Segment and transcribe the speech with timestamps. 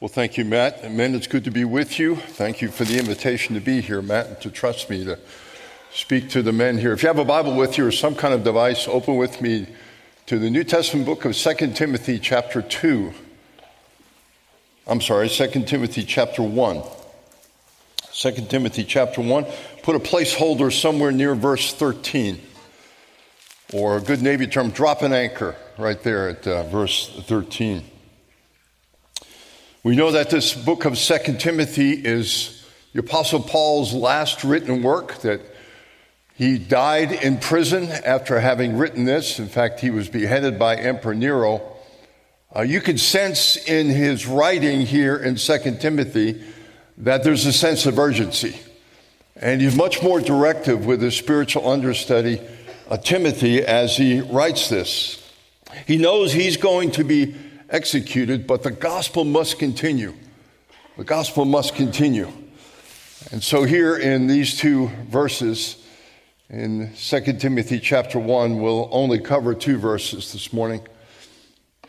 [0.00, 0.84] Well, thank you, Matt.
[0.84, 2.14] And men, it's good to be with you.
[2.14, 5.18] Thank you for the invitation to be here, Matt, and to trust me to
[5.92, 6.92] speak to the men here.
[6.92, 9.66] If you have a Bible with you or some kind of device, open with me
[10.26, 13.12] to the New Testament book of 2 Timothy, chapter 2.
[14.86, 16.82] I'm sorry, 2 Timothy, chapter 1.
[18.12, 19.46] 2 Timothy, chapter 1.
[19.82, 22.40] Put a placeholder somewhere near verse 13.
[23.72, 27.82] Or a good Navy term, drop an anchor right there at uh, verse 13.
[29.88, 35.22] We know that this book of Second Timothy is the Apostle Paul's last written work,
[35.22, 35.40] that
[36.34, 39.38] he died in prison after having written this.
[39.38, 41.62] In fact, he was beheaded by Emperor Nero.
[42.54, 46.38] Uh, you can sense in his writing here in Second Timothy
[46.98, 48.60] that there's a sense of urgency.
[49.36, 52.42] And he's much more directive with his spiritual understudy,
[52.90, 55.32] uh, Timothy, as he writes this.
[55.86, 57.34] He knows he's going to be
[57.68, 60.14] executed, but the gospel must continue.
[60.96, 62.30] The gospel must continue.
[63.30, 65.84] And so here in these two verses,
[66.48, 70.80] in 2 Timothy chapter 1, we'll only cover two verses this morning.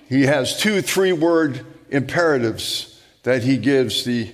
[0.07, 4.31] He has two three word imperatives that he gives the,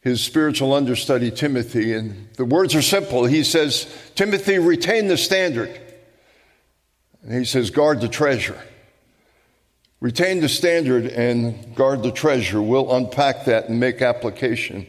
[0.00, 1.92] his spiritual understudy, Timothy.
[1.92, 3.24] And the words are simple.
[3.24, 5.78] He says, Timothy, retain the standard.
[7.22, 8.60] And he says, guard the treasure.
[10.02, 12.60] Retain the standard and guard the treasure.
[12.60, 14.84] We'll unpack that and make application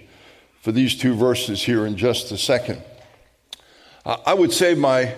[0.61, 2.81] for these two verses here in just a second.
[4.03, 5.13] I would say my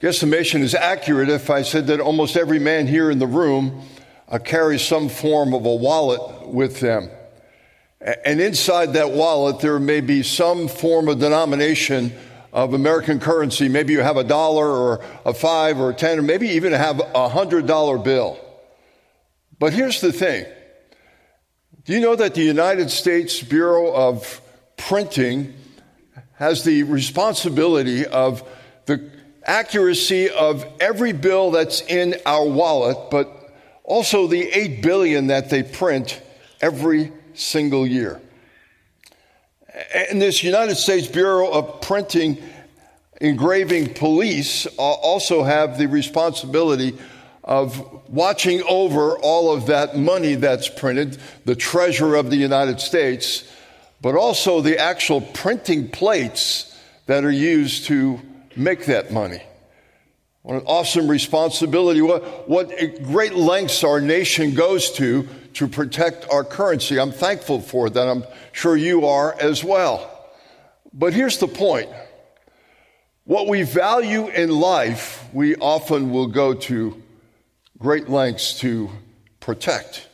[0.00, 3.82] guesstimation is accurate if I said that almost every man here in the room
[4.28, 7.10] uh, carries some form of a wallet with them.
[8.00, 12.12] And inside that wallet, there may be some form of denomination
[12.52, 13.68] of American currency.
[13.68, 17.00] Maybe you have a dollar or a five or a ten, or maybe even have
[17.00, 18.38] a hundred dollar bill.
[19.62, 20.44] But here's the thing
[21.84, 24.40] do you know that the United States Bureau of
[24.76, 25.54] Printing
[26.34, 28.42] has the responsibility of
[28.86, 29.08] the
[29.44, 35.62] accuracy of every bill that's in our wallet, but also the 8 billion that they
[35.62, 36.20] print
[36.60, 38.20] every single year.
[40.10, 42.42] And this United States Bureau of Printing
[43.20, 46.98] engraving police uh, also have the responsibility
[47.44, 53.44] of watching over all of that money that's printed, the treasure of the United States,
[54.00, 58.20] but also the actual printing plates that are used to
[58.56, 59.42] make that money.
[60.42, 62.00] What an awesome responsibility.
[62.00, 62.72] What, what
[63.04, 66.98] great lengths our nation goes to to protect our currency.
[66.98, 68.08] I'm thankful for that.
[68.08, 70.08] I'm sure you are as well.
[70.92, 71.90] But here's the point.
[73.24, 77.00] What we value in life, we often will go to
[77.82, 78.88] great lengths to
[79.40, 80.06] protect.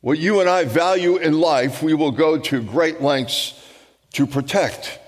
[0.00, 3.52] What you and I value in life, we will go to great lengths
[4.14, 4.98] to protect.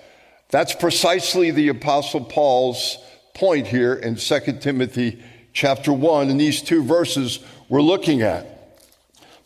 [0.50, 2.98] That's precisely the apostle Paul's
[3.32, 5.22] point here in 2 Timothy
[5.54, 7.38] chapter 1 in these two verses
[7.70, 8.46] we're looking at.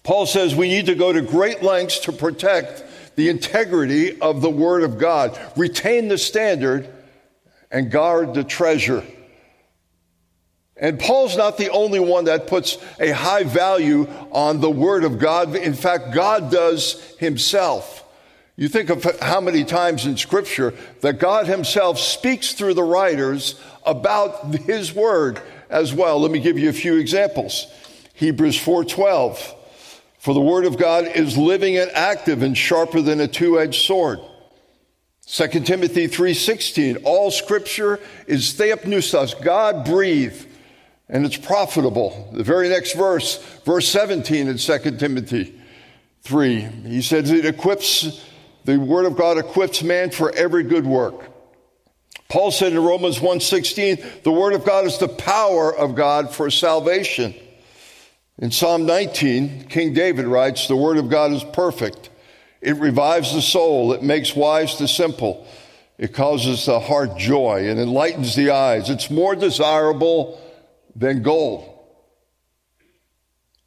[0.02, 2.82] Paul says we need to go to great lengths to protect
[3.14, 6.92] the integrity of the word of God, retain the standard
[7.70, 9.04] and guard the treasure
[10.78, 15.18] and Paul's not the only one that puts a high value on the Word of
[15.18, 15.56] God.
[15.56, 18.04] In fact, God does Himself.
[18.56, 23.58] You think of how many times in Scripture that God Himself speaks through the writers
[23.84, 26.20] about His Word as well.
[26.20, 27.66] Let me give you a few examples.
[28.12, 29.54] Hebrews 4:12.
[30.18, 34.18] For the Word of God is living and active and sharper than a two-edged sword.
[35.26, 36.98] 2 Timothy 3:16.
[37.04, 40.48] All Scripture is theopneustos, God breathed
[41.08, 42.30] and it's profitable.
[42.32, 45.60] The very next verse, verse 17 in 2 Timothy
[46.22, 48.24] 3, he says it equips,
[48.64, 51.30] the word of God equips man for every good work.
[52.28, 56.50] Paul said in Romans 1:16, the word of God is the power of God for
[56.50, 57.34] salvation.
[58.38, 62.10] In Psalm 19, King David writes, the word of God is perfect.
[62.60, 65.46] It revives the soul, it makes wise the simple.
[65.98, 68.90] It causes the heart joy and enlightens the eyes.
[68.90, 70.38] It's more desirable
[70.96, 71.72] than gold.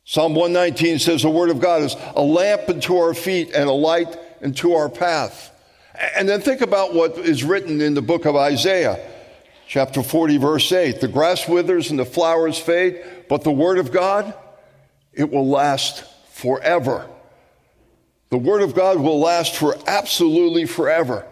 [0.03, 3.73] Psalm 119 says the word of God is a lamp unto our feet and a
[3.73, 5.51] light unto our path.
[6.15, 8.99] And then think about what is written in the book of Isaiah,
[9.67, 10.99] chapter 40, verse 8.
[10.99, 14.33] The grass withers and the flowers fade, but the word of God,
[15.13, 17.07] it will last forever.
[18.31, 21.25] The word of God will last for absolutely forever.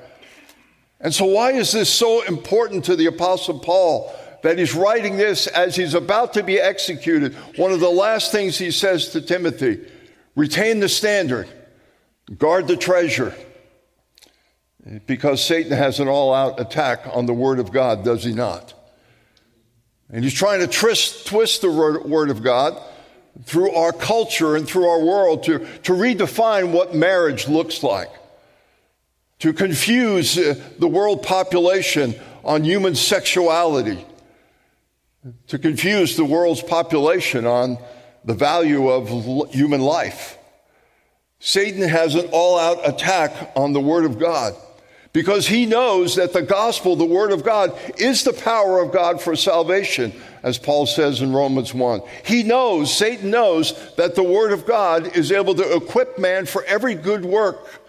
[1.00, 4.14] And so why is this so important to the apostle Paul?
[4.44, 7.34] That he's writing this as he's about to be executed.
[7.56, 9.86] One of the last things he says to Timothy
[10.36, 11.48] retain the standard,
[12.38, 13.34] Guard the treasure.
[15.06, 18.74] Because Satan has an all out attack on the Word of God, does he not?
[20.10, 22.82] And he's trying to twist, twist the Word of God
[23.44, 28.10] through our culture and through our world to, to redefine what marriage looks like,
[29.40, 34.06] to confuse uh, the world population on human sexuality,
[35.48, 37.78] to confuse the world's population on
[38.24, 39.10] the value of
[39.54, 40.38] human life.
[41.40, 44.56] Satan has an all out attack on the Word of God
[45.14, 49.22] because he knows that the gospel, the Word of God, is the power of God
[49.22, 50.14] for salvation,
[50.44, 52.02] as Paul says in Romans 1.
[52.26, 56.64] He knows, Satan knows, that the Word of God is able to equip man for
[56.66, 57.82] every good work.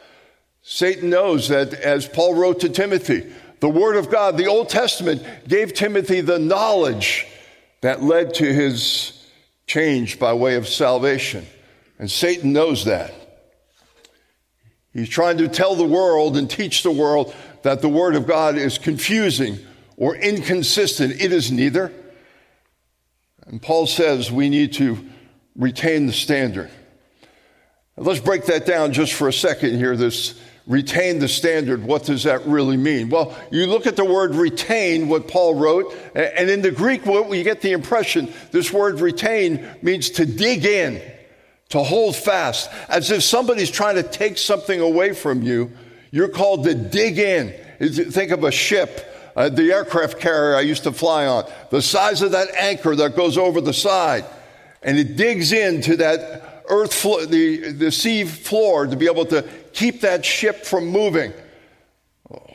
[0.62, 5.22] Satan knows that, as Paul wrote to Timothy, the Word of God, the Old Testament,
[5.46, 7.26] gave Timothy the knowledge
[7.81, 9.26] that led to his
[9.66, 11.46] change by way of salvation.
[11.99, 13.12] And Satan knows that.
[14.93, 18.56] He's trying to tell the world and teach the world that the Word of God
[18.56, 19.58] is confusing
[19.96, 21.20] or inconsistent.
[21.20, 21.93] It is neither.
[23.46, 24.99] And Paul says we need to
[25.56, 26.70] retain the standard.
[27.96, 29.96] Let's break that down just for a second here.
[29.96, 31.82] This retain the standard.
[31.82, 33.09] What does that really mean?
[33.09, 37.43] Well, you look at the word retain, what Paul wrote, and in the Greek, you
[37.43, 41.03] get the impression this word retain means to dig in
[41.70, 45.70] to hold fast, as if somebody's trying to take something away from you.
[46.11, 47.53] You're called to dig in.
[47.81, 52.23] Think of a ship, uh, the aircraft carrier I used to fly on, the size
[52.23, 54.25] of that anchor that goes over the side,
[54.82, 59.43] and it digs into that earth, flo- the, the sea floor to be able to
[59.79, 61.33] keep that ship from moving.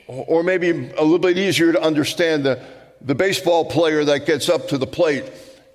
[0.08, 2.62] Or maybe a little bit easier to understand the,
[3.02, 5.24] the baseball player that gets up to the plate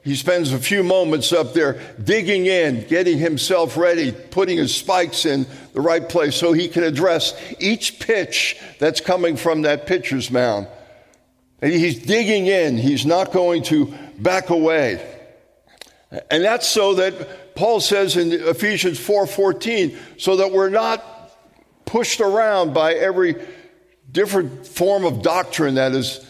[0.09, 5.27] he spends a few moments up there digging in, getting himself ready, putting his spikes
[5.27, 10.31] in the right place so he can address each pitch that's coming from that pitcher's
[10.31, 10.67] mound.
[11.61, 12.79] And he's digging in.
[12.79, 15.05] He's not going to back away.
[16.31, 21.18] And that's so that Paul says in Ephesians 4:14 so that we're not
[21.89, 23.35] pushed around by every
[24.13, 26.25] different form of doctrine that is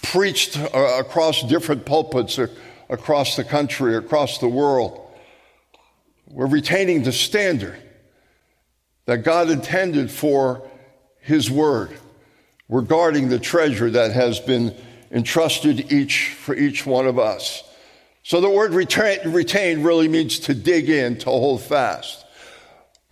[0.00, 2.38] preached uh, across different pulpits
[2.88, 5.00] across the country, across the world.
[6.28, 7.76] We're retaining the standard
[9.06, 10.62] that God intended for
[11.20, 11.90] His Word.
[12.68, 14.74] We're guarding the treasure that has been
[15.10, 17.64] entrusted each for each one of us.
[18.22, 22.24] So the word retain, retain really means to dig in, to hold fast.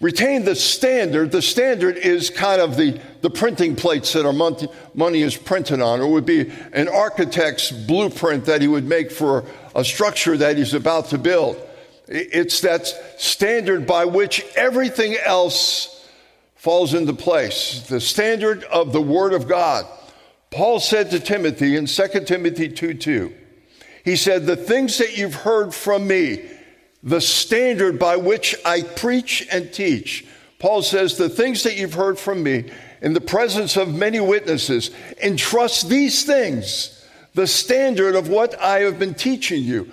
[0.00, 1.32] Retain the standard.
[1.32, 5.80] The standard is kind of the, the printing plates that our money, money is printed
[5.80, 10.56] on, or would be an architect's blueprint that he would make for a structure that
[10.56, 11.60] he's about to build.
[12.06, 12.86] It's that
[13.20, 16.08] standard by which everything else
[16.54, 17.84] falls into place.
[17.88, 19.84] The standard of the Word of God.
[20.50, 23.34] Paul said to Timothy in 2 Timothy 2 2,
[24.04, 26.48] he said, The things that you've heard from me,
[27.02, 30.26] the standard by which I preach and teach.
[30.58, 34.90] Paul says, The things that you've heard from me in the presence of many witnesses,
[35.22, 36.94] entrust these things
[37.34, 39.90] the standard of what I have been teaching you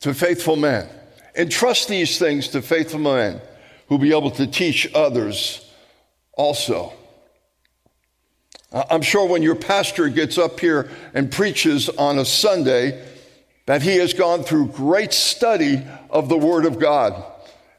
[0.00, 0.88] to faithful men.
[1.36, 3.40] Entrust these things to faithful men
[3.86, 5.70] who will be able to teach others
[6.32, 6.92] also.
[8.72, 13.04] I'm sure when your pastor gets up here and preaches on a Sunday,
[13.70, 17.22] that he has gone through great study of the Word of God.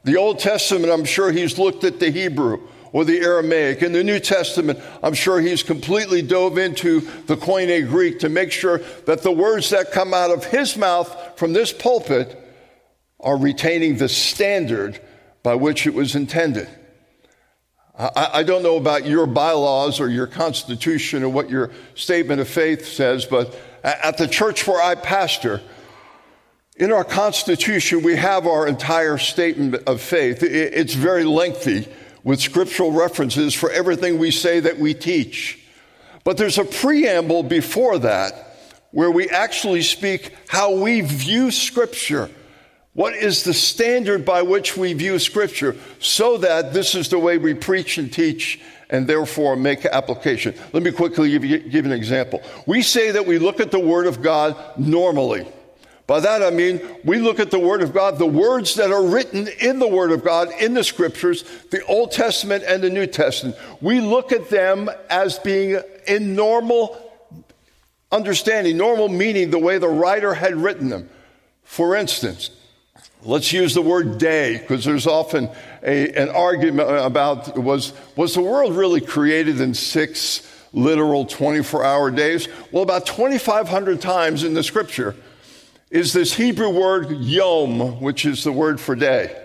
[0.04, 3.82] The Old Testament, I'm sure he's looked at the Hebrew or the Aramaic.
[3.82, 8.52] In the New Testament, I'm sure he's completely dove into the Koine Greek to make
[8.52, 12.42] sure that the words that come out of his mouth from this pulpit
[13.20, 14.98] are retaining the standard
[15.42, 16.68] by which it was intended.
[17.98, 22.48] I, I don't know about your bylaws or your constitution or what your statement of
[22.48, 25.60] faith says, but at the church where I pastor,
[26.76, 30.42] in our Constitution, we have our entire statement of faith.
[30.42, 31.86] It's very lengthy
[32.24, 35.60] with scriptural references for everything we say that we teach.
[36.24, 38.56] But there's a preamble before that
[38.92, 42.30] where we actually speak how we view Scripture.
[42.94, 47.38] What is the standard by which we view Scripture so that this is the way
[47.38, 48.60] we preach and teach
[48.90, 50.54] and therefore make application?
[50.72, 52.42] Let me quickly give you, give an example.
[52.66, 55.46] We say that we look at the Word of God normally.
[56.06, 59.04] By that I mean, we look at the Word of God, the words that are
[59.04, 63.06] written in the Word of God, in the Scriptures, the Old Testament and the New
[63.06, 63.56] Testament.
[63.80, 67.10] We look at them as being in normal
[68.10, 71.08] understanding, normal meaning, the way the writer had written them.
[71.62, 72.50] For instance,
[73.24, 75.48] Let's use the word day because there's often
[75.84, 82.10] a, an argument about was, was the world really created in six literal 24 hour
[82.10, 82.48] days?
[82.72, 85.14] Well, about 2,500 times in the scripture
[85.92, 89.38] is this Hebrew word yom, which is the word for day.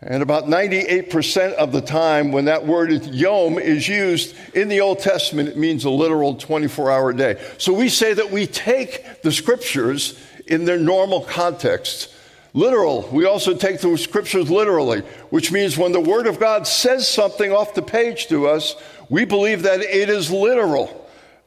[0.00, 5.00] And about 98% of the time when that word yom is used in the Old
[5.00, 7.44] Testament, it means a literal 24 hour day.
[7.58, 10.16] So we say that we take the scriptures
[10.46, 12.14] in their normal context.
[12.54, 13.08] Literal.
[13.12, 17.52] We also take the scriptures literally, which means when the Word of God says something
[17.52, 18.76] off the page to us,
[19.08, 20.99] we believe that it is literal.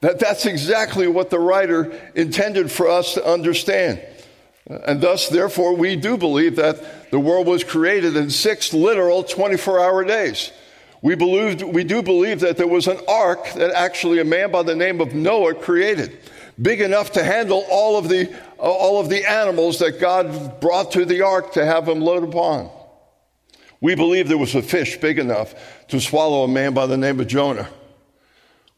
[0.04, 4.06] That that's exactly what the writer intended for us to understand.
[4.68, 9.80] And thus, therefore, we do believe that the world was created in six literal 24
[9.80, 10.52] hour days.
[11.02, 14.64] We, believed, we do believe that there was an ark that actually a man by
[14.64, 16.18] the name of Noah created,
[16.62, 21.06] big enough to handle all of the, all of the animals that God brought to
[21.06, 22.70] the ark to have them load upon.
[23.80, 25.56] We believe there was a fish big enough
[25.88, 27.70] to swallow a man by the name of Jonah.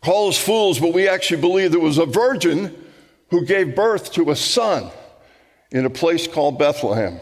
[0.05, 2.75] Call us fools, but we actually believe there was a virgin
[3.31, 4.91] who gave birth to a son
[5.71, 7.19] in a place called Bethlehem.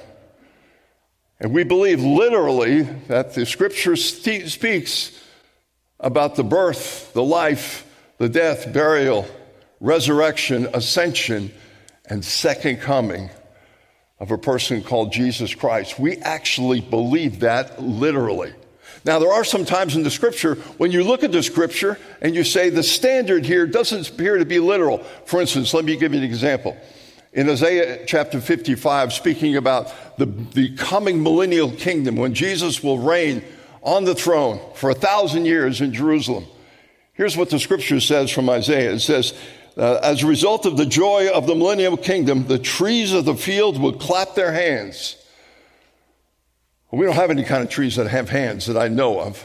[1.40, 5.18] And we believe literally that the scripture speaks
[5.98, 9.26] about the birth, the life, the death, burial,
[9.80, 11.54] resurrection, ascension,
[12.10, 13.30] and second coming
[14.20, 15.98] of a person called Jesus Christ.
[15.98, 18.54] We actually believe that literally.
[19.06, 22.34] Now, there are some times in the scripture when you look at the scripture and
[22.34, 25.00] you say the standard here doesn't appear to be literal.
[25.26, 26.78] For instance, let me give you an example.
[27.34, 33.44] In Isaiah chapter 55, speaking about the, the coming millennial kingdom when Jesus will reign
[33.82, 36.46] on the throne for a thousand years in Jerusalem.
[37.14, 38.94] Here's what the scripture says from Isaiah.
[38.94, 39.34] It says,
[39.76, 43.36] uh, as a result of the joy of the millennial kingdom, the trees of the
[43.36, 45.18] field will clap their hands.
[46.94, 49.44] Well, we don't have any kind of trees that have hands that I know of.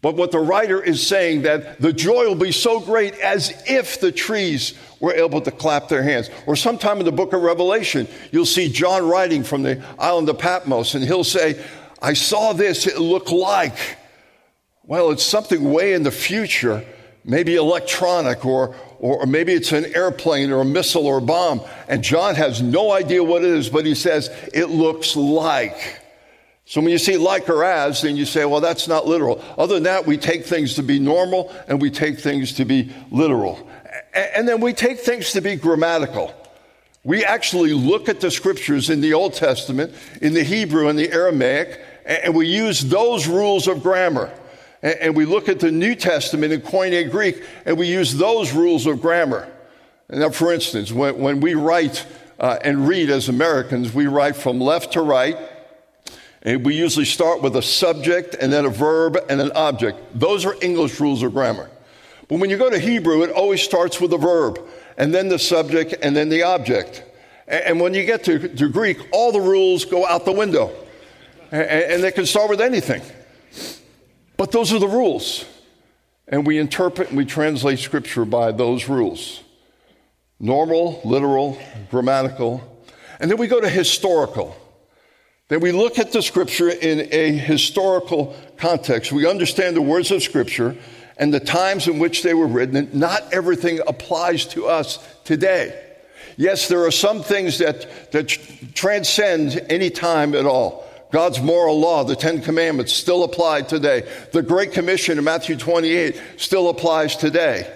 [0.00, 4.00] But what the writer is saying that the joy will be so great as if
[4.00, 6.30] the trees were able to clap their hands.
[6.46, 10.38] Or sometime in the book of Revelation, you'll see John writing from the island of
[10.38, 11.62] Patmos and he'll say,
[12.00, 13.76] I saw this, it looked like.
[14.84, 16.86] Well, it's something way in the future,
[17.22, 21.60] maybe electronic or, or maybe it's an airplane or a missile or a bomb.
[21.86, 25.98] And John has no idea what it is, but he says, it looks like.
[26.72, 29.44] So when you see like or as, then you say, well, that's not literal.
[29.58, 32.90] Other than that, we take things to be normal and we take things to be
[33.10, 33.68] literal.
[34.14, 36.34] And then we take things to be grammatical.
[37.04, 41.12] We actually look at the scriptures in the Old Testament, in the Hebrew and the
[41.12, 44.32] Aramaic, and we use those rules of grammar.
[44.82, 48.86] And we look at the New Testament in Koine Greek, and we use those rules
[48.86, 49.46] of grammar.
[50.08, 52.06] Now, for instance, when, when we write
[52.40, 55.36] uh, and read as Americans, we write from left to right,
[56.42, 59.98] and we usually start with a subject and then a verb and an object.
[60.18, 61.70] Those are English rules of grammar.
[62.28, 64.58] But when you go to Hebrew, it always starts with a verb,
[64.96, 67.04] and then the subject, and then the object.
[67.46, 70.72] And when you get to, to Greek, all the rules go out the window,
[71.50, 73.02] and, and they can start with anything.
[74.36, 75.44] But those are the rules.
[76.26, 79.42] And we interpret and we translate Scripture by those rules
[80.40, 81.56] normal, literal,
[81.88, 82.84] grammatical.
[83.20, 84.56] And then we go to historical.
[85.52, 89.12] Then we look at the Scripture in a historical context.
[89.12, 90.74] We understand the words of Scripture
[91.18, 92.88] and the times in which they were written.
[92.94, 95.78] Not everything applies to us today.
[96.38, 98.28] Yes, there are some things that, that
[98.74, 100.88] transcend any time at all.
[101.10, 104.10] God's moral law, the Ten Commandments, still apply today.
[104.32, 107.70] The Great Commission in Matthew 28 still applies today.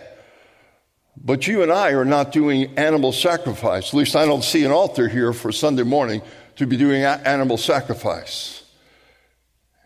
[1.22, 3.88] But you and I are not doing animal sacrifice.
[3.88, 6.22] At least I don't see an altar here for Sunday morning
[6.56, 8.64] to be doing animal sacrifice.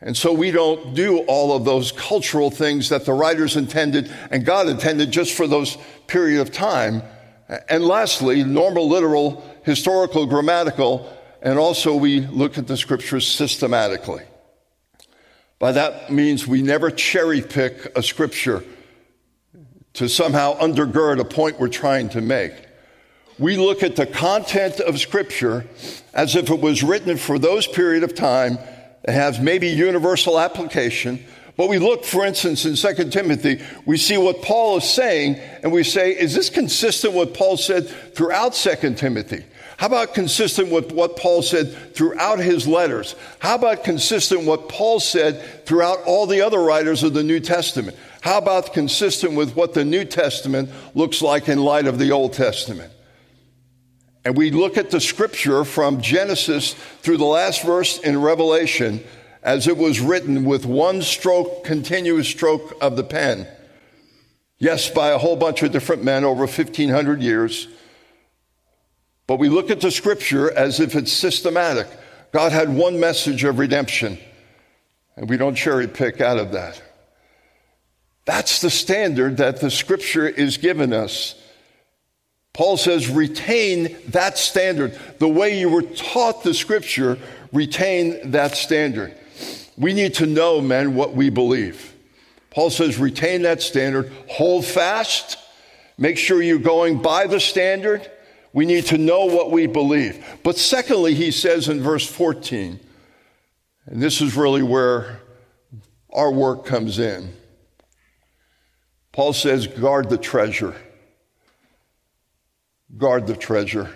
[0.00, 4.46] And so we don't do all of those cultural things that the writers intended and
[4.46, 7.02] God intended just for those period of time.
[7.68, 14.22] And lastly, normal, literal, historical, grammatical, and also we look at the scriptures systematically.
[15.58, 18.64] By that means we never cherry pick a scripture
[19.94, 22.54] to somehow undergird a point we're trying to make.
[23.40, 25.64] We look at the content of scripture
[26.12, 28.58] as if it was written for those period of time
[29.04, 31.24] that has maybe universal application.
[31.56, 35.72] But we look, for instance, in 2 Timothy, we see what Paul is saying, and
[35.72, 39.42] we say, is this consistent with what Paul said throughout 2 Timothy?
[39.78, 43.14] How about consistent with what Paul said throughout his letters?
[43.38, 47.40] How about consistent with what Paul said throughout all the other writers of the New
[47.40, 47.96] Testament?
[48.20, 52.34] How about consistent with what the New Testament looks like in light of the Old
[52.34, 52.92] Testament?
[54.24, 59.02] And we look at the scripture from Genesis through the last verse in Revelation
[59.42, 63.46] as it was written with one stroke, continuous stroke of the pen.
[64.58, 67.66] Yes, by a whole bunch of different men over 1500 years.
[69.26, 71.86] But we look at the scripture as if it's systematic.
[72.32, 74.18] God had one message of redemption,
[75.16, 76.82] and we don't cherry pick out of that.
[78.26, 81.39] That's the standard that the scripture is given us.
[82.60, 85.00] Paul says, retain that standard.
[85.18, 87.16] The way you were taught the scripture,
[87.54, 89.16] retain that standard.
[89.78, 91.94] We need to know, men, what we believe.
[92.50, 95.38] Paul says, retain that standard, hold fast,
[95.96, 98.10] make sure you're going by the standard.
[98.52, 100.22] We need to know what we believe.
[100.42, 102.78] But secondly, he says in verse 14,
[103.86, 105.22] and this is really where
[106.12, 107.32] our work comes in.
[109.12, 110.76] Paul says, guard the treasure.
[112.96, 113.90] Guard the treasure.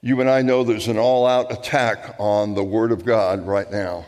[0.00, 3.70] You and I know there's an all out attack on the Word of God right
[3.70, 4.06] now.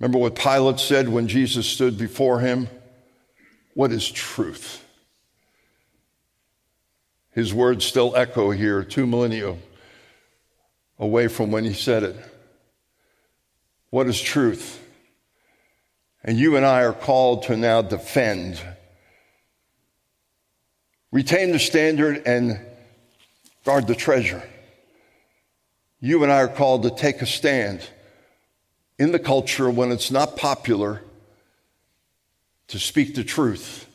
[0.00, 2.68] Remember what Pilate said when Jesus stood before him?
[3.74, 4.84] What is truth?
[7.30, 9.56] His words still echo here, two millennia
[10.98, 12.16] away from when he said it.
[13.90, 14.82] What is truth?
[16.24, 18.60] And you and I are called to now defend.
[21.12, 22.60] Retain the standard and
[23.64, 24.42] guard the treasure.
[26.00, 27.88] You and I are called to take a stand
[28.98, 31.02] in the culture when it's not popular
[32.68, 33.86] to speak the truth.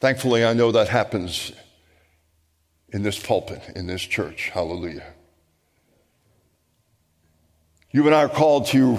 [0.00, 1.52] Thankfully, I know that happens
[2.90, 4.50] in this pulpit, in this church.
[4.50, 5.14] Hallelujah.
[7.90, 8.98] You and I are called to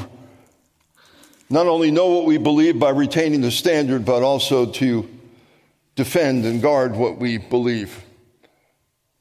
[1.49, 5.09] not only know what we believe by retaining the standard, but also to
[5.99, 8.05] defend and guard what we believe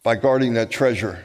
[0.04, 1.24] by guarding that treasure.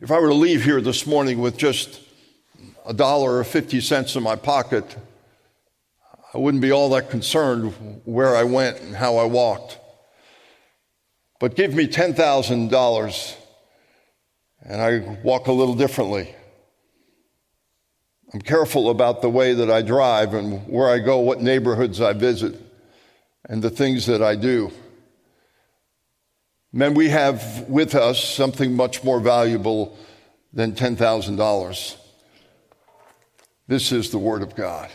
[0.00, 2.00] If I were to leave here this morning with just
[2.86, 4.96] a dollar or 50 cents in my pocket,
[6.32, 7.74] I wouldn't be all that concerned
[8.06, 9.78] where I went and how I walked.
[11.38, 13.36] But give me $10,000
[14.62, 16.34] and I walk a little differently.
[18.32, 22.12] I'm careful about the way that I drive and where I go, what neighborhoods I
[22.12, 22.60] visit,
[23.48, 24.72] and the things that I do.
[26.72, 29.96] Men, we have with us something much more valuable
[30.52, 31.96] than $10,000.
[33.68, 34.90] This is the Word of God.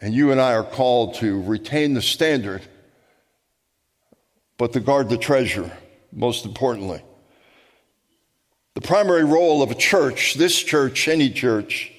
[0.00, 2.62] And you and I are called to retain the standard,
[4.56, 5.76] but to guard the treasure,
[6.12, 7.02] most importantly.
[8.78, 11.90] The primary role of a church, this church, any church,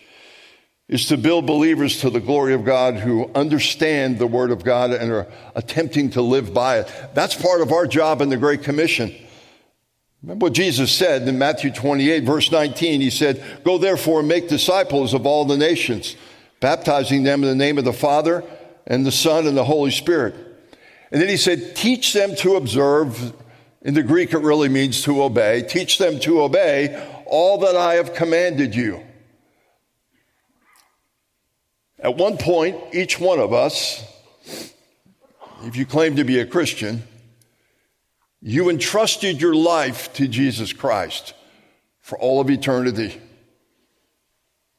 [0.88, 4.92] is to build believers to the glory of God who understand the Word of God
[4.92, 6.90] and are attempting to live by it.
[7.14, 9.14] That's part of our job in the Great Commission.
[10.24, 13.02] Remember what Jesus said in Matthew 28, verse 19.
[13.02, 16.16] He said, Go therefore and make disciples of all the nations,
[16.62, 18.42] baptizing them in the name of the Father
[18.88, 20.34] and the Son and the Holy Spirit.
[21.12, 23.34] And then he said, Teach them to observe.
[23.82, 25.62] In the Greek, it really means to obey.
[25.62, 29.06] Teach them to obey all that I have commanded you.
[32.00, 34.04] At one point, each one of us,
[35.64, 37.04] if you claim to be a Christian,
[38.42, 41.34] you entrusted your life to Jesus Christ
[42.00, 43.22] for all of eternity.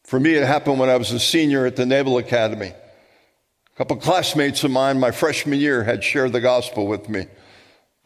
[0.04, 2.72] For me, it happened when I was a senior at the Naval Academy.
[2.72, 7.26] A couple classmates of mine, my freshman year, had shared the gospel with me.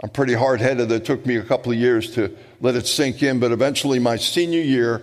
[0.04, 0.92] I'm pretty hard headed.
[0.92, 4.16] It took me a couple of years to let it sink in, but eventually, my
[4.16, 5.00] senior year,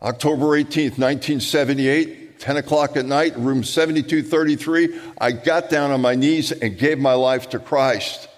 [0.00, 6.52] October 18th, 1978, 10 o'clock at night, room 7233, I got down on my knees
[6.52, 8.28] and gave my life to Christ.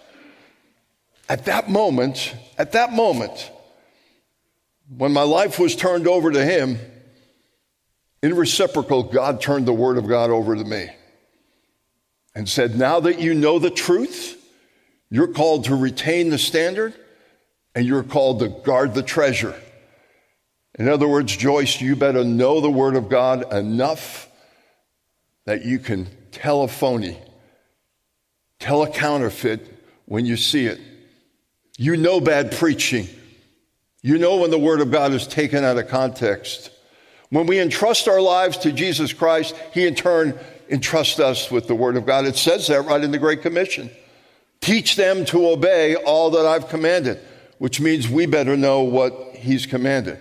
[1.29, 3.51] At that moment, at that moment,
[4.89, 6.79] when my life was turned over to Him,
[8.23, 10.89] in reciprocal, God turned the Word of God over to me
[12.35, 14.41] and said, Now that you know the truth,
[15.11, 16.95] you're called to retain the standard
[17.75, 19.55] and you're called to guard the treasure.
[20.79, 24.29] In other words, Joyce, you better know the Word of God enough
[25.47, 27.19] that you can tell a phony,
[28.59, 29.73] tell a counterfeit
[30.07, 30.81] when you see it.
[31.77, 33.09] You know bad preaching.
[34.03, 36.71] You know when the Word of God is taken out of context.
[37.31, 40.39] When we entrust our lives to Jesus Christ, He in turn
[40.69, 42.27] entrusts us with the Word of God.
[42.27, 43.91] It says that right in the Great Commission.
[44.61, 47.21] Teach them to obey all that I've commanded,
[47.59, 50.19] which means we better know what He's commanded.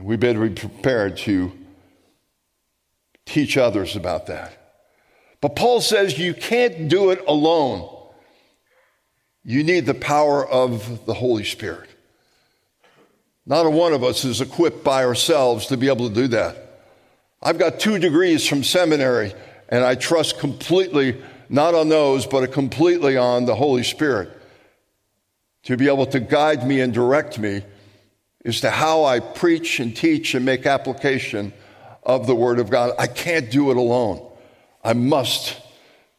[0.00, 1.52] We better be prepared to
[3.26, 4.52] teach others about that.
[5.40, 7.88] But Paul says you can't do it alone.
[9.44, 11.88] You need the power of the Holy Spirit.
[13.46, 16.82] Not a one of us is equipped by ourselves to be able to do that.
[17.42, 19.32] I've got two degrees from seminary,
[19.68, 24.30] and I trust completely, not on those, but completely on the Holy Spirit
[25.64, 27.62] to be able to guide me and direct me
[28.44, 31.52] as to how I preach and teach and make application
[32.02, 32.92] of the Word of God.
[32.98, 34.26] I can't do it alone.
[34.82, 35.60] I must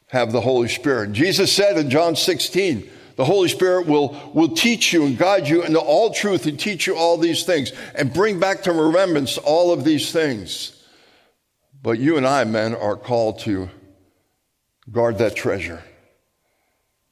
[0.07, 1.13] have the Holy Spirit.
[1.13, 5.63] Jesus said in John 16, the Holy Spirit will, will teach you and guide you
[5.63, 9.73] into all truth and teach you all these things and bring back to remembrance all
[9.73, 10.83] of these things.
[11.81, 13.69] But you and I, men, are called to
[14.91, 15.83] guard that treasure.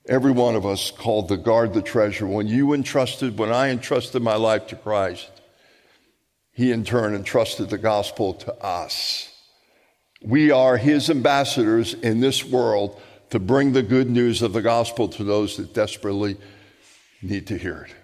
[0.08, 2.26] Every one of us called to guard the treasure.
[2.26, 5.30] When you entrusted, when I entrusted my life to Christ,
[6.52, 9.34] He in turn entrusted the gospel to us.
[10.22, 13.00] We are His ambassadors in this world
[13.32, 16.38] to bring the good news of the gospel to those that desperately
[17.22, 17.96] need to hear it.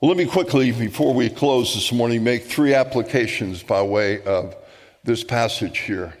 [0.00, 4.54] Well, let me quickly, before we close this morning, make three applications by way of
[5.02, 6.14] this passage here.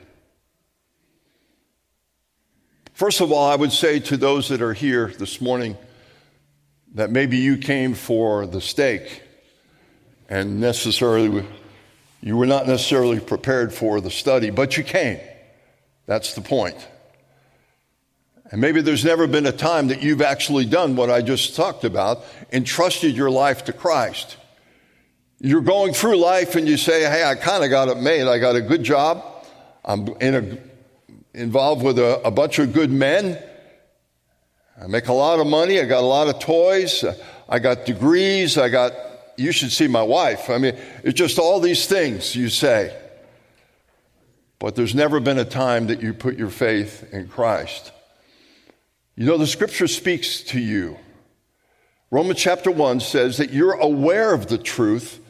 [2.98, 5.78] First of all, I would say to those that are here this morning
[6.96, 9.22] that maybe you came for the steak
[10.28, 11.46] and necessarily
[12.20, 15.20] you were not necessarily prepared for the study, but you came.
[16.06, 16.74] That's the point.
[18.50, 21.84] And maybe there's never been a time that you've actually done what I just talked
[21.84, 24.38] about, entrusted your life to Christ.
[25.38, 28.26] You're going through life and you say, Hey, I kind of got it made.
[28.26, 29.22] I got a good job.
[29.84, 30.58] I'm in a,
[31.38, 33.42] involved with a, a bunch of good men.
[34.80, 35.80] I make a lot of money.
[35.80, 37.04] I got a lot of toys.
[37.48, 38.58] I got degrees.
[38.58, 38.92] I got,
[39.36, 40.50] you should see my wife.
[40.50, 42.96] I mean, it's just all these things you say.
[44.58, 47.92] But there's never been a time that you put your faith in Christ.
[49.14, 50.98] You know, the scripture speaks to you.
[52.10, 55.20] Romans chapter 1 says that you're aware of the truth,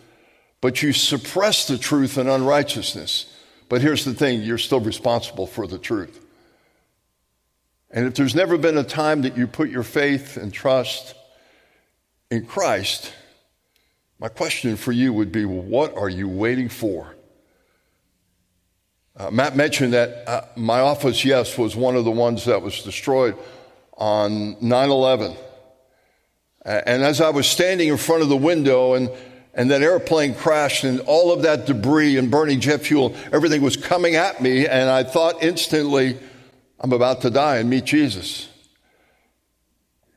[0.60, 3.34] but you suppress the truth in unrighteousness.
[3.68, 6.24] But here's the thing you're still responsible for the truth.
[7.90, 11.14] And if there's never been a time that you put your faith and trust
[12.30, 13.12] in Christ,
[14.18, 17.14] my question for you would be what are you waiting for?
[19.16, 22.82] Uh, Matt mentioned that uh, my office, yes, was one of the ones that was
[22.82, 23.36] destroyed
[23.96, 25.36] on 9 11.
[26.64, 29.10] And as I was standing in front of the window and,
[29.54, 33.76] and that airplane crashed and all of that debris and burning jet fuel, everything was
[33.76, 36.18] coming at me, and I thought instantly,
[36.80, 38.48] I'm about to die and meet Jesus.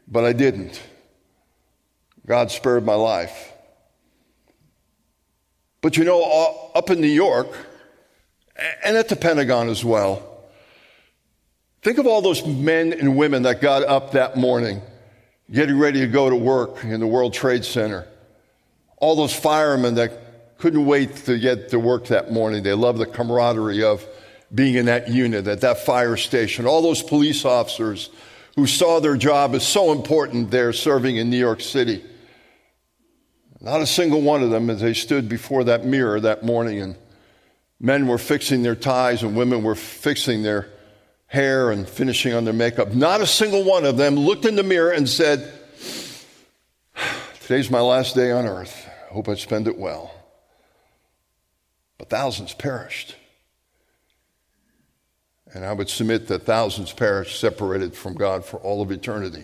[0.08, 0.82] But I didn't.
[2.26, 3.52] God spared my life.
[5.82, 7.48] But you know, uh, up in New York,
[8.84, 10.28] and at the Pentagon as well.
[11.82, 14.82] Think of all those men and women that got up that morning,
[15.52, 18.08] getting ready to go to work in the World Trade Center.
[19.02, 22.64] All those firemen that couldn't wait to get to work that morning.
[22.64, 24.06] They loved the camaraderie of
[24.54, 26.66] being in that unit, at that fire station.
[26.66, 28.10] All those police officers
[28.56, 32.06] who saw their job as so important there serving in New York City.
[33.60, 36.96] Not a single one of them as they stood before that mirror that morning and
[37.84, 40.70] Men were fixing their ties and women were fixing their
[41.26, 42.94] hair and finishing on their makeup.
[42.94, 45.52] Not a single one of them looked in the mirror and said,
[47.42, 48.88] Today's my last day on earth.
[49.12, 50.10] I hope I spend it well.
[51.97, 53.17] But thousands perished.
[55.54, 59.43] And I would submit that thousands perished separated from God for all of eternity.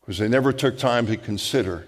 [0.00, 1.86] Because they never took time to consider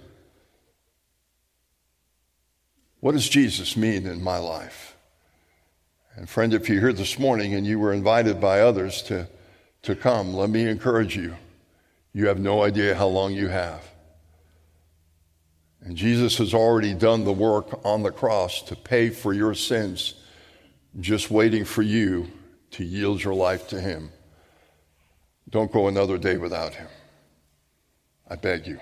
[2.98, 4.96] what does Jesus mean in my life?
[6.16, 9.28] And friend, if you're here this morning and you were invited by others to,
[9.82, 11.36] to come, let me encourage you.
[12.12, 13.89] You have no idea how long you have.
[15.82, 20.14] And Jesus has already done the work on the cross to pay for your sins,
[20.98, 22.30] just waiting for you
[22.72, 24.10] to yield your life to Him.
[25.48, 26.88] Don't go another day without Him.
[28.28, 28.78] I beg you.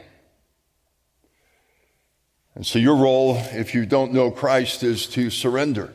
[2.54, 5.92] And so, your role, if you don't know Christ, is to surrender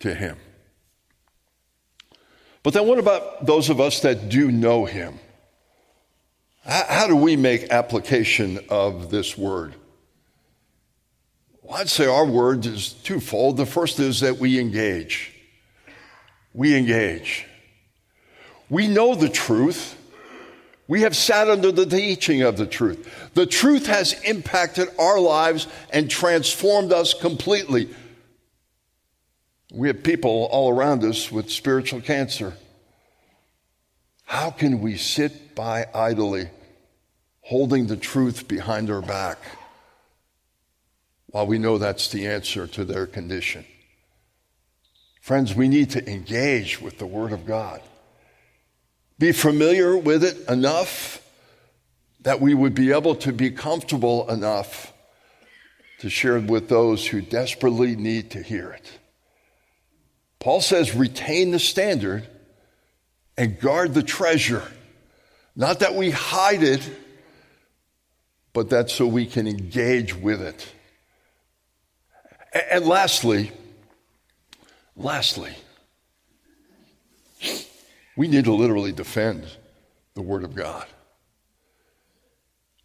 [0.00, 0.36] to Him.
[2.64, 5.20] But then, what about those of us that do know Him?
[6.64, 9.76] How do we make application of this word?
[11.66, 13.56] Well, I'd say our word is twofold.
[13.56, 15.32] The first is that we engage.
[16.54, 17.44] We engage.
[18.70, 19.98] We know the truth.
[20.86, 23.32] We have sat under the teaching of the truth.
[23.34, 27.88] The truth has impacted our lives and transformed us completely.
[29.72, 32.54] We have people all around us with spiritual cancer.
[34.24, 36.48] How can we sit by idly,
[37.40, 39.38] holding the truth behind our back,
[41.36, 43.62] while we know that's the answer to their condition?
[45.20, 47.82] Friends, we need to engage with the Word of God.
[49.18, 51.22] Be familiar with it enough
[52.22, 54.94] that we would be able to be comfortable enough
[55.98, 58.90] to share it with those who desperately need to hear it.
[60.38, 62.26] Paul says, retain the standard
[63.36, 64.62] and guard the treasure.
[65.54, 66.80] Not that we hide it,
[68.54, 70.72] but that so we can engage with it.
[72.70, 73.52] And lastly,
[74.96, 75.54] lastly,
[78.16, 79.46] we need to literally defend
[80.14, 80.86] the Word of God.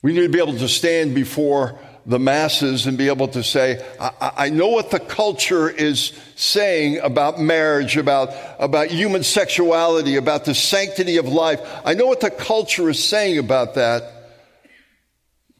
[0.01, 3.85] We need to be able to stand before the masses and be able to say,
[3.99, 10.45] I, I, know what the culture is saying about marriage, about, about human sexuality, about
[10.45, 11.61] the sanctity of life.
[11.85, 14.11] I know what the culture is saying about that,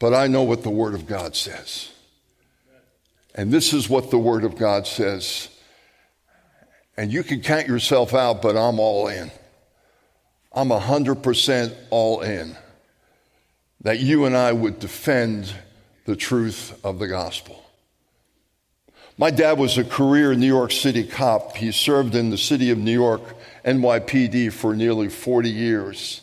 [0.00, 1.91] but I know what the Word of God says.
[3.34, 5.48] And this is what the Word of God says.
[6.96, 9.30] And you can count yourself out, but I'm all in.
[10.52, 12.56] I'm 100% all in.
[13.80, 15.52] That you and I would defend
[16.04, 17.64] the truth of the gospel.
[19.18, 21.56] My dad was a career New York City cop.
[21.56, 23.22] He served in the city of New York,
[23.64, 26.20] NYPD, for nearly 40 years.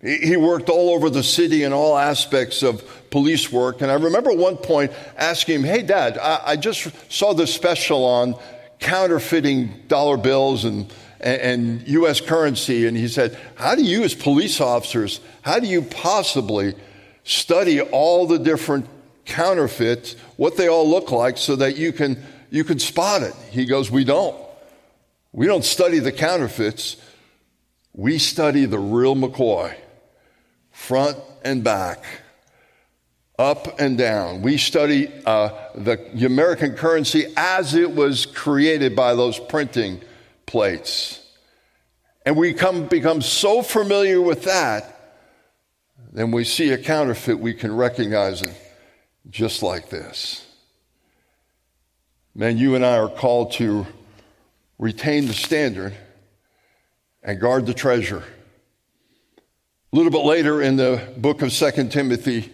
[0.00, 2.82] He worked all over the city in all aspects of
[3.14, 3.80] police work.
[3.80, 8.34] And I remember one point asking him, Hey, Dad, I, just saw this special on
[8.80, 12.20] counterfeiting dollar bills and, and U.S.
[12.20, 12.88] currency.
[12.88, 16.74] And he said, How do you, as police officers, how do you possibly
[17.22, 18.88] study all the different
[19.26, 23.34] counterfeits, what they all look like, so that you can, you can spot it.
[23.52, 24.36] He goes, We don't.
[25.30, 26.96] We don't study the counterfeits.
[27.92, 29.72] We study the real McCoy,
[30.72, 32.02] front and back,
[33.38, 34.42] up and down.
[34.42, 40.00] We study uh, the American currency as it was created by those printing
[40.46, 41.20] plates.
[42.26, 44.94] And we come, become so familiar with that
[46.14, 48.56] then we see a counterfeit, we can recognize it
[49.28, 50.46] just like this.
[52.36, 53.84] Man, you and I are called to
[54.78, 55.92] retain the standard
[57.24, 58.22] and guard the treasure.
[59.92, 62.52] A little bit later in the book of Second Timothy,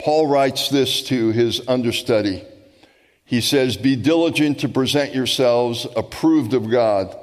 [0.00, 2.42] Paul writes this to his understudy.
[3.26, 7.14] He says, Be diligent to present yourselves approved of God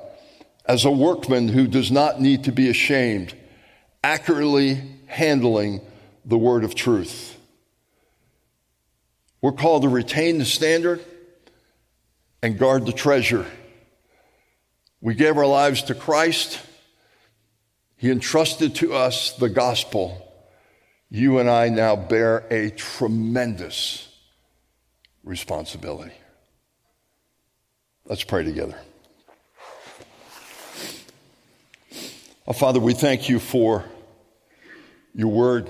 [0.63, 3.33] as a workman who does not need to be ashamed,
[4.03, 5.81] accurately handling
[6.23, 7.35] the word of truth.
[9.41, 11.03] We're called to retain the standard
[12.43, 13.45] and guard the treasure.
[15.01, 16.61] We gave our lives to Christ.
[17.95, 20.26] He entrusted to us the gospel.
[21.09, 24.09] You and I now bear a tremendous
[25.23, 26.13] responsibility.
[28.05, 28.77] Let's pray together.
[32.45, 33.85] Oh, Father, we thank you for
[35.13, 35.69] your word.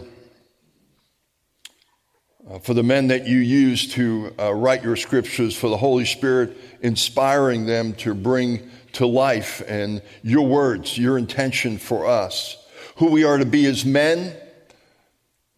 [2.50, 6.06] Uh, for the men that you use to uh, write your scriptures, for the Holy
[6.06, 12.58] Spirit inspiring them to bring to life, and your words, your intention for us,
[12.96, 14.36] who we are to be as men,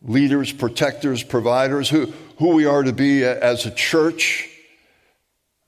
[0.01, 4.49] leaders, protectors, providers, who, who we are to be as a church.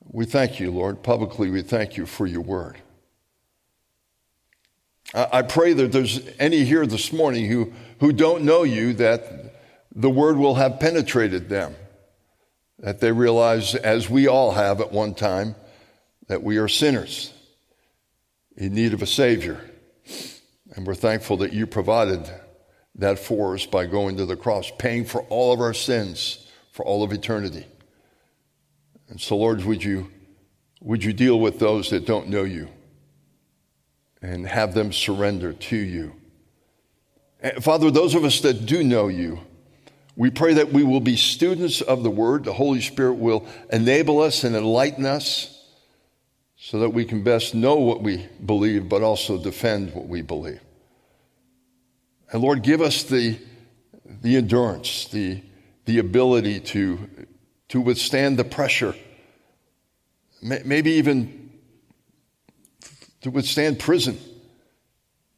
[0.07, 1.03] We thank you, Lord.
[1.03, 2.77] Publicly, we thank you for your word.
[5.13, 9.55] I pray that there's any here this morning who, who don't know you that
[9.93, 11.75] the word will have penetrated them,
[12.79, 15.55] that they realize, as we all have at one time,
[16.27, 17.33] that we are sinners
[18.55, 19.59] in need of a Savior.
[20.75, 22.29] And we're thankful that you provided
[22.95, 26.85] that for us by going to the cross, paying for all of our sins for
[26.85, 27.65] all of eternity.
[29.09, 30.09] And so, Lord, would you,
[30.81, 32.69] would you deal with those that don't know you?
[34.21, 36.15] and have them surrender to you.
[37.39, 39.39] And Father, those of us that do know you,
[40.15, 42.43] we pray that we will be students of the Word.
[42.43, 45.57] The Holy Spirit will enable us and enlighten us
[46.57, 50.61] so that we can best know what we believe, but also defend what we believe.
[52.31, 53.37] And Lord, give us the,
[54.05, 55.41] the endurance, the,
[55.85, 57.09] the ability to,
[57.69, 58.95] to withstand the pressure,
[60.41, 61.51] maybe even
[63.21, 64.17] to withstand prison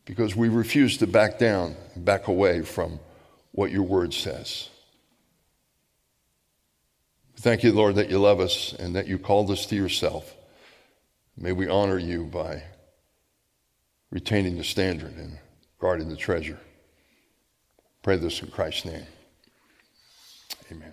[0.06, 2.99] because we refuse to back down, back away from
[3.51, 4.69] what your word says.
[7.38, 10.34] Thank you, Lord, that you love us and that you called us to yourself.
[11.36, 12.63] May we honor you by
[14.12, 15.39] retaining the standard and
[15.79, 16.60] guarding the treasure.
[18.04, 19.06] Pray this in Christ's name.
[20.70, 20.92] Amen.